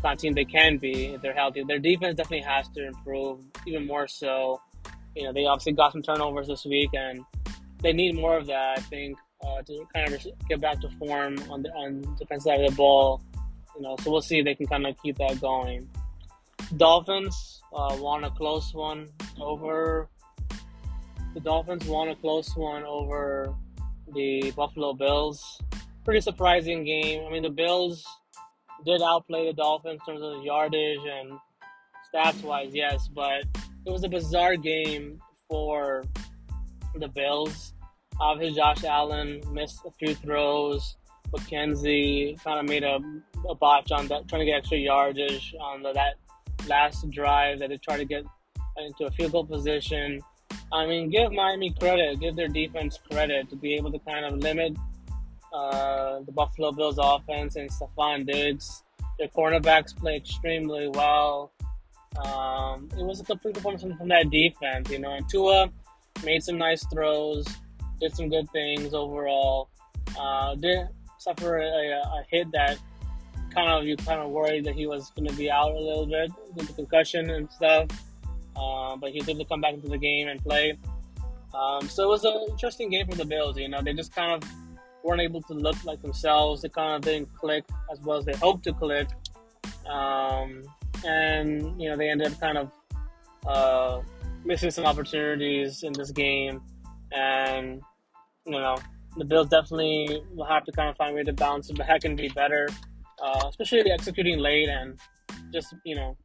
[0.03, 1.63] kind team they can be if they're healthy.
[1.65, 4.61] Their defense definitely has to improve even more so.
[5.15, 7.25] You know, they obviously got some turnovers this week, and
[7.83, 8.79] they need more of that.
[8.79, 12.61] I think uh, to kind of get back to form on the on defense side
[12.61, 13.23] of the ball.
[13.77, 15.89] You know, so we'll see if they can kind of keep that going.
[16.77, 19.09] Dolphins uh, won a close one
[19.41, 20.09] over.
[21.35, 23.55] The Dolphins won a close one over
[24.13, 25.61] the Buffalo Bills.
[26.05, 27.25] pretty surprising game.
[27.27, 28.05] I mean, the Bills
[28.85, 31.39] did outplay the Dolphins in terms of yardage and
[32.13, 33.45] stats wise, yes, but
[33.87, 36.05] it was a bizarre game for
[36.97, 37.75] the Bills.
[38.21, 40.97] Obviously, Josh Allen missed a few throws.
[41.33, 42.99] McKenzie kind of made a,
[43.49, 46.15] a botch on that, trying to get extra yardage on the, that
[46.69, 48.25] last drive that they tried to get
[48.77, 50.21] into a field goal position.
[50.73, 54.39] I mean, give Miami credit, give their defense credit to be able to kind of
[54.39, 54.77] limit
[55.53, 58.85] uh, the Buffalo Bills offense and Stefon Diggs.
[59.19, 61.53] Their cornerbacks play extremely well.
[62.25, 65.13] Um, it was a complete performance from, from that defense, you know.
[65.13, 65.71] And Tua
[66.25, 67.47] made some nice throws,
[68.01, 69.69] did some good things overall.
[70.19, 70.89] Uh, did
[71.21, 72.79] suffer a, a, hit that
[73.55, 76.07] kind of you kind of worried that he was going to be out a little
[76.07, 77.89] bit with the concussion and stuff.
[78.57, 80.77] Uh, but he did come back into the game and play.
[81.55, 83.57] Um, so it was an interesting game for the Bills.
[83.59, 84.49] You know, they just kind of
[85.03, 86.63] weren't able to look like themselves.
[86.63, 89.09] They kind of didn't click as well as they hoped to click.
[89.89, 90.63] Um,
[91.05, 92.71] and, you know, they ended up kind of
[93.47, 94.01] uh,
[94.45, 96.61] missing some opportunities in this game.
[97.13, 97.83] And,
[98.47, 98.77] you know,
[99.17, 102.17] the Bills definitely will have to kind of find a way to bounce back and
[102.17, 102.69] be better,
[103.23, 104.99] uh, especially executing late and
[105.53, 106.17] just, you know,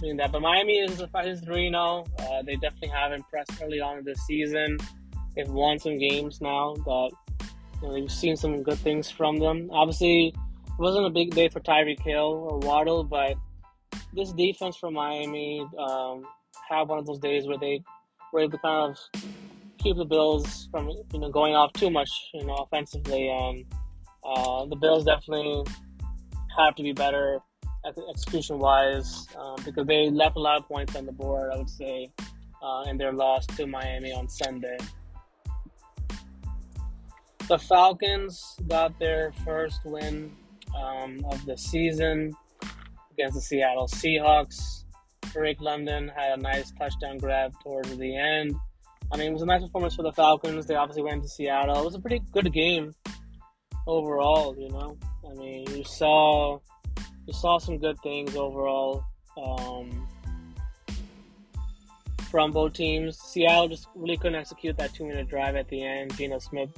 [0.00, 0.32] doing that.
[0.32, 2.04] But Miami is, is 3 0.
[2.18, 4.78] Uh, they definitely have impressed early on in season.
[5.36, 7.10] They've won some games now that
[7.82, 9.68] you know, we've seen some good things from them.
[9.70, 10.34] Obviously, it
[10.78, 13.34] wasn't a big day for Tyreek Hill or Waddle, but
[14.14, 16.24] this defense from Miami um,
[16.68, 17.82] had one of those days where they
[18.32, 19.22] were able to kind of
[19.78, 23.28] keep the Bills from you know going off too much, you know, offensively.
[23.28, 23.64] And
[24.24, 25.64] uh, the Bills definitely
[26.56, 27.38] have to be better
[28.10, 31.50] execution wise uh, because they left a lot of points on the board.
[31.52, 32.10] I would say
[32.62, 34.78] uh, in their loss to Miami on Sunday.
[37.48, 40.36] The Falcons got their first win
[40.76, 42.34] um, of the season
[43.12, 44.84] against the Seattle Seahawks.
[45.32, 48.54] Drake London had a nice touchdown grab towards the end.
[49.10, 50.66] I mean, it was a nice performance for the Falcons.
[50.66, 51.80] They obviously went to Seattle.
[51.80, 52.94] It was a pretty good game
[53.86, 54.54] overall.
[54.58, 56.60] You know, I mean, you saw
[57.26, 59.04] you saw some good things overall
[59.36, 60.06] um,
[62.30, 63.18] from both teams.
[63.18, 66.16] Seattle just really couldn't execute that two-minute drive at the end.
[66.16, 66.70] Geno Smith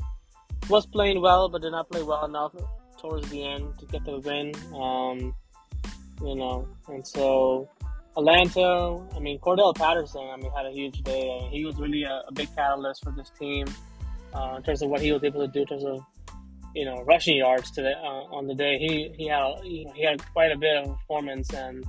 [0.68, 2.52] was playing well, but did not play well enough
[2.98, 4.52] towards the end to get the win.
[4.74, 5.34] Um,
[6.22, 7.68] you know, and so
[8.16, 11.30] Atlanta, I mean, Cordarrelle Patterson, I mean, had a huge day.
[11.30, 13.66] I mean, he was really a, a, big catalyst for this team
[14.34, 16.04] uh, in terms of what he was able to do in terms of,
[16.74, 18.78] you know, rushing yards to the, uh, on the day.
[18.78, 21.84] He he had you know, he had quite a bit of performance, and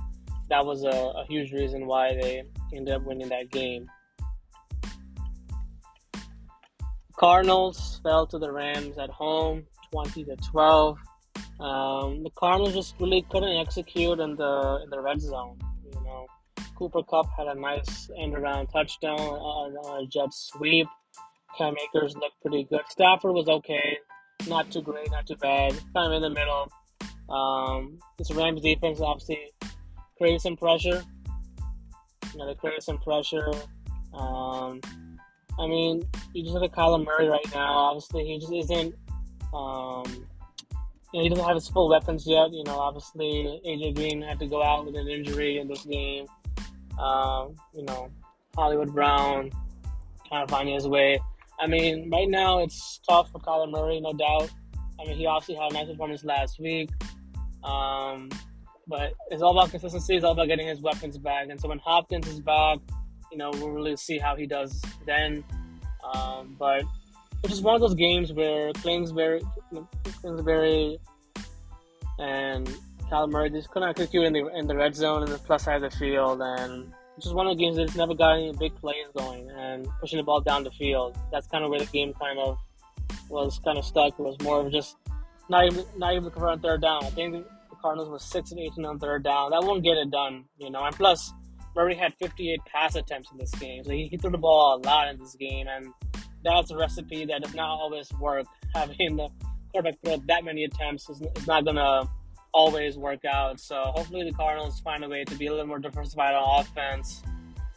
[0.48, 3.90] that was a, a huge reason why they ended up winning that game.
[7.16, 10.98] Cardinals fell to the Rams at home, 20 to 12.
[11.60, 15.58] Um, the Cardinals just really couldn't execute in the in the red zone.
[16.82, 20.88] Cooper Kupp had a nice end around touchdown on, on a jet sweep.
[21.56, 22.80] Cam Akers looked pretty good.
[22.88, 23.98] Stafford was okay,
[24.48, 26.68] not too great, not too bad, kind of in the middle.
[27.30, 29.38] Um, this Rams defense obviously
[30.18, 31.04] created some pressure.
[32.32, 33.52] You know, they created some pressure.
[34.12, 34.80] Um,
[35.60, 36.02] I mean,
[36.34, 37.74] you just look at Kyler Murray right now.
[37.74, 38.92] Obviously, he just isn't.
[39.54, 40.26] Um,
[41.12, 42.52] you know, he doesn't have his full weapons yet.
[42.52, 46.26] You know, obviously, AJ Green had to go out with an injury in this game.
[46.98, 48.10] Um, you know,
[48.54, 49.50] Hollywood Brown
[50.28, 51.20] kind of finding his way.
[51.60, 54.50] I mean, right now it's tough for Kyler Murray, no doubt.
[55.00, 56.90] I mean, he obviously had a nice performance last week.
[57.64, 58.30] Um,
[58.86, 60.16] but it's all about consistency.
[60.16, 61.48] It's all about getting his weapons back.
[61.48, 62.78] And so when Hopkins is back,
[63.30, 65.44] you know, we'll really see how he does then.
[66.14, 66.82] Um, but
[67.42, 69.40] it's just one of those games where Kingsbury,
[70.20, 70.98] Kingsbury
[72.18, 72.68] and
[73.12, 75.84] Cal Murray just couldn't execute in the in the red zone and the plus side
[75.84, 79.06] of the field, and just one of the games that's never got any big plays
[79.14, 81.14] going and pushing the ball down the field.
[81.30, 82.56] That's kind of where the game kind of
[83.28, 84.18] was kind of stuck.
[84.18, 84.96] It was more of just
[85.50, 87.04] not even not even convert third down.
[87.04, 89.50] I think the Cardinals were six and eighteen on third down.
[89.50, 90.82] That won't get it done, you know.
[90.82, 91.34] And plus,
[91.76, 94.86] Murray had 58 pass attempts in this game, so he, he threw the ball a
[94.86, 95.92] lot in this game, and
[96.42, 98.46] that's a recipe that does not always work.
[98.74, 99.28] Having the
[99.70, 102.08] quarterback throw that many attempts is, is not gonna
[102.52, 103.60] always work out.
[103.60, 107.22] So hopefully the Cardinals find a way to be a little more diversified on offense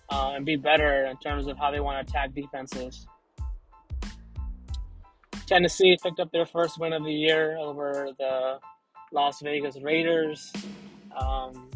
[0.09, 3.07] uh, and be better in terms of how they want to attack defenses.
[5.47, 8.59] Tennessee picked up their first win of the year over the
[9.11, 10.51] Las Vegas Raiders.
[11.15, 11.69] Um,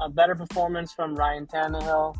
[0.00, 2.16] a better performance from Ryan Tannehill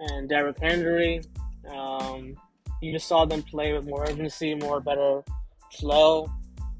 [0.00, 1.22] and Derrick Henry.
[1.70, 2.36] Um,
[2.82, 5.22] you just saw them play with more urgency, more better
[5.70, 6.30] slow.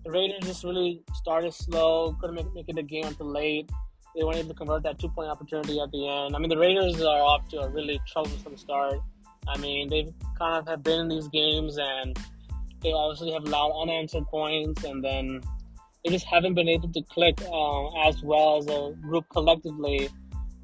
[0.09, 3.71] The Raiders just really started slow, couldn't make, make it the game until late.
[4.17, 6.35] They weren't able to convert that two point opportunity at the end.
[6.35, 9.01] I mean, the Raiders are off to a really troublesome start.
[9.47, 12.19] I mean, they kind of have been in these games and
[12.83, 15.43] they obviously have allowed unanswered points, and then
[16.03, 20.09] they just haven't been able to click uh, as well as a group collectively.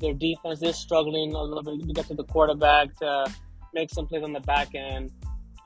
[0.01, 3.31] Their defense is struggling a little bit to get to the quarterback to
[3.75, 5.11] make some plays on the back end.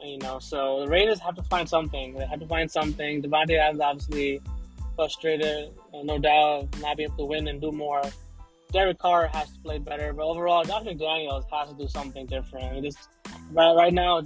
[0.03, 2.15] You know, so the Raiders have to find something.
[2.15, 3.23] They have to find something.
[3.23, 4.41] Davante Adams obviously
[4.95, 8.03] frustrated, no doubt, not being able to win and do more.
[8.73, 12.87] Derek Carr has to play better, but overall, Josh McDaniels has to do something different.
[12.87, 12.91] I
[13.53, 14.23] right, right now,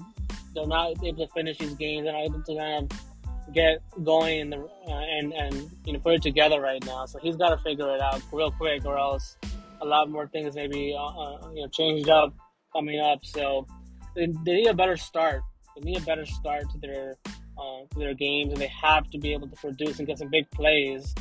[0.55, 2.05] they're not able to finish these games.
[2.05, 5.99] They're not able to kind of get going in the, uh, and and you know
[5.99, 7.07] put it together right now.
[7.07, 9.37] So he's got to figure it out real quick, or else
[9.81, 12.35] a lot more things maybe uh, uh, you know changed up
[12.73, 13.25] coming up.
[13.25, 13.67] So
[14.15, 15.43] they, need a better start.
[15.77, 19.19] They need a better start to their uh, to their games, and they have to
[19.19, 21.15] be able to produce and get some big plays.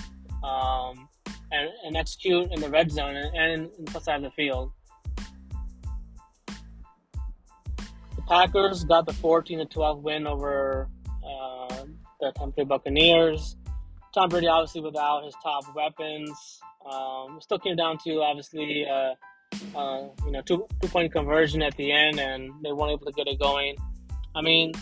[0.43, 1.07] Um,
[1.51, 4.71] and, and execute in the red zone and, and in the side of the field.
[8.15, 10.87] The Packers got the 14 to 12 win over
[11.25, 11.83] uh,
[12.19, 13.57] the Tampa Bay Buccaneers.
[14.13, 16.59] Tom Brady, obviously, without his top weapons,
[16.89, 19.13] um, still came down to obviously, uh,
[19.77, 23.13] uh, you know, two two point conversion at the end, and they weren't able to
[23.13, 23.75] get it going.
[24.35, 24.73] I mean,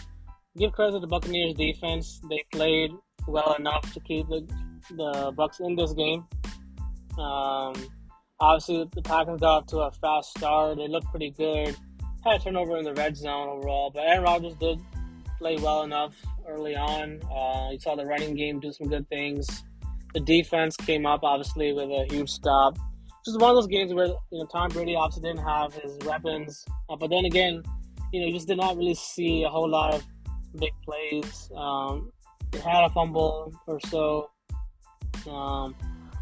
[0.57, 2.91] give credit to the Buccaneers defense; they played
[3.27, 4.47] well enough to keep the
[4.91, 6.25] the Bucs in this game.
[7.17, 7.73] Um,
[8.39, 10.77] obviously, the Packers got off to a fast start.
[10.77, 11.75] They looked pretty good.
[12.23, 14.79] Had a turnover in the red zone overall, but Aaron Rodgers did
[15.37, 16.15] play well enough
[16.47, 17.21] early on.
[17.31, 19.63] Uh, you saw the running game do some good things.
[20.13, 22.77] The defense came up obviously with a huge stop.
[23.25, 26.65] Just one of those games where you know Tom Brady obviously didn't have his weapons,
[26.89, 27.63] uh, but then again,
[28.11, 30.05] you know just did not really see a whole lot of
[30.57, 31.49] big plays.
[31.55, 32.11] Um,
[32.51, 34.29] they had a fumble or so.
[35.29, 35.75] Um,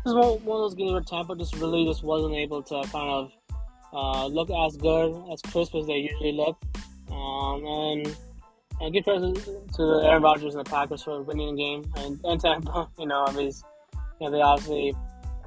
[0.04, 2.84] this is one, one of those games where Tampa just really just wasn't able to
[2.92, 3.32] kind of
[3.94, 6.58] uh, look as good, as crisp as they usually look.
[7.12, 8.18] Um, and
[8.80, 12.20] and give credit to the Aaron Rodgers and the Packers for winning the game, and,
[12.26, 13.52] and Tampa, you know, mean, you
[14.22, 14.94] know, they obviously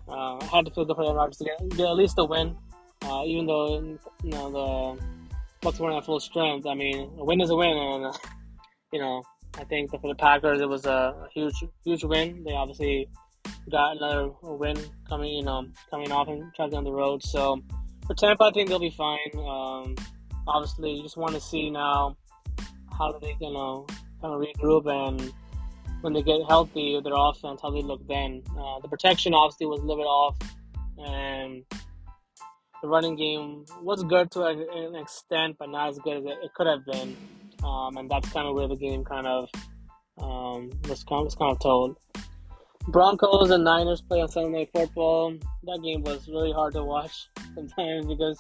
[0.09, 2.57] uh, had to feel good for Aaron Rodgers to get, get at least a win,
[3.03, 3.79] uh, even though
[4.25, 5.20] you know the
[5.63, 6.67] Bucs weren't at full strength.
[6.67, 8.13] I mean, a win is a win, and uh,
[8.93, 9.23] you know,
[9.59, 12.43] I think for the Packers it was a huge, huge win.
[12.45, 13.09] They obviously
[13.71, 17.23] got another win coming, you know, coming off and traveling on the road.
[17.23, 17.61] So
[18.07, 19.19] for Tampa, I think they'll be fine.
[19.37, 19.97] Um,
[20.47, 22.17] obviously, you just want to see now
[22.97, 23.87] how they, you know,
[24.23, 25.33] kind of regroup and
[26.01, 28.43] when they get healthy their offense, how they look then.
[28.59, 30.37] Uh, the protection obviously was a little bit off,
[30.99, 31.65] and
[32.83, 36.55] the running game was good to an extent, but not as good as it, it
[36.55, 37.17] could have been.
[37.63, 39.49] Um, and that's kind of where the game kind of
[40.19, 41.97] um, was, kind of, was kind of told.
[42.89, 45.35] Broncos and Niners play on Sunday Night Football.
[45.65, 48.39] That game was really hard to watch sometimes because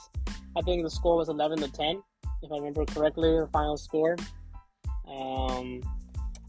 [0.57, 2.03] I think the score was 11 to 10,
[2.43, 4.17] if I remember correctly, the final score.
[5.07, 5.83] Um,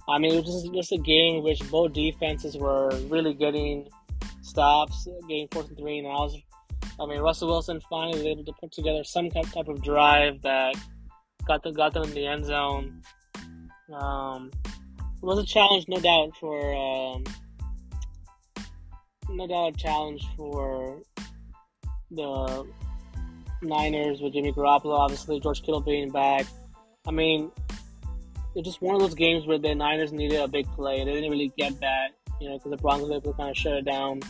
[0.08, 3.88] I mean, it was just, just a game which both defenses were really getting
[4.42, 6.00] stops, getting fourth and three.
[6.00, 6.38] And was,
[7.02, 10.76] I mean, Russell Wilson finally was able to put together some type of drive that
[11.48, 13.02] got them, got them in the end zone.
[13.92, 17.24] Um, it was a challenge, no doubt, for um,
[19.30, 21.02] no doubt a challenge for
[22.12, 22.68] the
[23.64, 26.46] Niners with Jimmy Garoppolo, obviously George Kittle being back.
[27.08, 27.52] I mean,
[28.56, 31.04] it's just one of those games where the Niners needed a big play.
[31.04, 32.10] They didn't really get that,
[32.40, 34.22] you know, because the Broncos were able to kind of shut it down.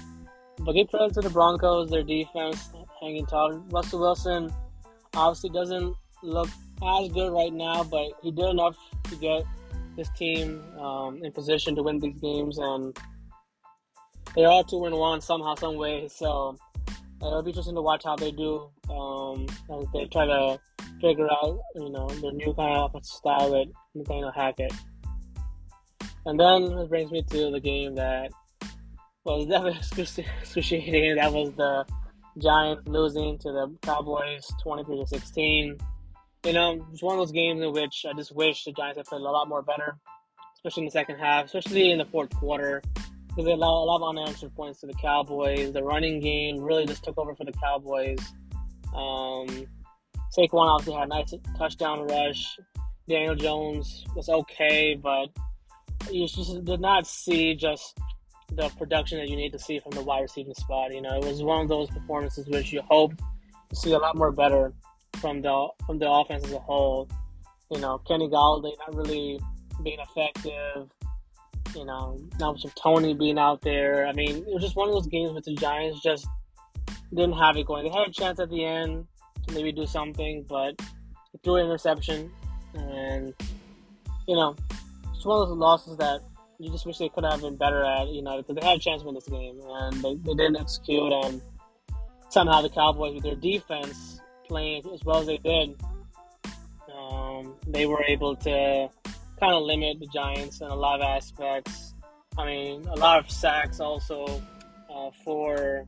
[0.64, 2.70] But give credit to the Broncos, their defense
[3.02, 3.52] hanging tall.
[3.72, 4.54] Russell Wilson
[5.16, 6.50] obviously doesn't look
[6.84, 8.78] as good right now, but he did enough
[9.10, 9.44] to get
[9.98, 12.98] his team um, in position to win these games, and
[14.36, 16.08] they are two and one somehow, some way.
[16.08, 16.58] So
[17.22, 20.60] uh, it'll be interesting to watch how they do um, as they try to
[21.02, 24.74] figure out, you know, the new kind of offensive style with Nathaniel Hackett.
[26.26, 28.32] And then it brings me to the game that
[29.24, 29.80] was definitely
[30.42, 31.16] excruciating.
[31.16, 31.86] That was the
[32.38, 35.78] Giants losing to the Cowboys 23 to 16.
[36.46, 39.06] You know, it's one of those games in which I just wish the Giants had
[39.06, 39.98] played a lot more better,
[40.56, 42.82] especially in the second half, especially in the fourth quarter
[43.32, 45.72] because they allowed a lot of unanswered points to the Cowboys.
[45.72, 48.20] The running game really just took over for the Cowboys.
[48.94, 49.68] Um,
[50.38, 52.60] Saquon obviously had a nice touchdown rush.
[53.08, 55.30] Daniel Jones was okay, but
[56.12, 57.98] you just did not see just
[58.52, 60.94] the production that you need to see from the wide receiving spot.
[60.94, 63.14] You know, it was one of those performances which you hope
[63.70, 64.74] to see a lot more better
[65.20, 67.10] from the from the offense as a whole.
[67.70, 69.40] You know, Kenny Golladay not really
[69.84, 70.90] being effective.
[71.76, 74.06] You know, not much of Toney being out there.
[74.06, 76.28] I mean, it was just one of those games where the Giants just
[77.14, 77.86] didn't have it going.
[77.86, 79.08] They had a chance at the end
[79.48, 80.76] to maybe do something, but
[81.44, 82.30] threw an interception,
[82.74, 83.34] and
[84.28, 84.56] you know,
[85.16, 86.22] it's one of those losses that
[86.62, 88.08] you just wish they could have been better at.
[88.08, 91.12] Know, because they had a chance to win this game, and they, they didn't execute.
[91.12, 91.42] And
[92.30, 95.76] somehow the Cowboys, with their defense playing as well as they did,
[96.96, 98.90] um, they were able to
[99.40, 101.96] kind of limit the Giants in a lot of aspects.
[102.38, 104.26] I mean, a lot of sacks also
[104.94, 105.86] uh, for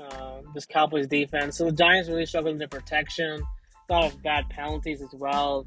[0.00, 1.58] uh, this Cowboys defense.
[1.58, 3.42] So the Giants really struggled in their protection.
[3.88, 5.66] A lot of bad penalties as well.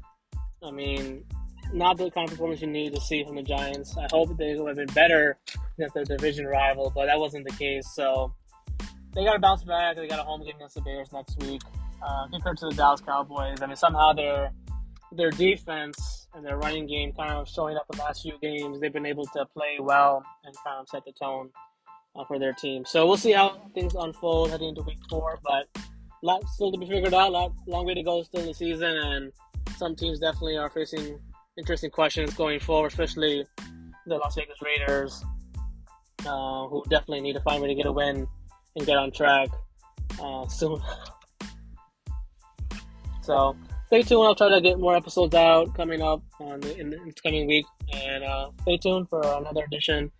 [0.62, 1.24] I mean,
[1.72, 3.96] not the kind of performance you need to see from the Giants.
[3.96, 5.38] I hope they would have been better
[5.76, 7.88] against their division rival, but that wasn't the case.
[7.94, 8.34] So
[9.14, 9.96] they got to bounce back.
[9.96, 11.62] They got a home game against the Bears next week.
[12.06, 14.52] Uh, compared to the Dallas Cowboys, I mean, somehow their
[15.10, 18.78] their defense and their running game kind of showing up the last few games.
[18.80, 21.50] They've been able to play well and kind of set the tone
[22.14, 22.84] uh, for their team.
[22.84, 25.80] So we'll see how things unfold heading into week four, but a
[26.22, 27.32] lot still to be figured out.
[27.32, 29.32] Lot, long way to go still in the season, and
[29.76, 31.18] some teams definitely are facing
[31.58, 33.44] interesting questions going forward, especially
[34.06, 35.24] the Las Vegas Raiders,
[36.26, 38.26] uh, who definitely need to find a way to get a win
[38.76, 39.48] and get on track
[40.22, 40.80] uh, soon.
[43.22, 43.56] so
[43.88, 44.24] stay tuned.
[44.24, 47.66] I'll try to get more episodes out coming up on the, in the coming week,
[47.92, 50.10] and uh, stay tuned for another edition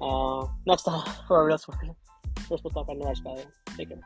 [0.00, 1.80] uh, next time for a real sports.
[2.48, 3.98] Talk on the Take care.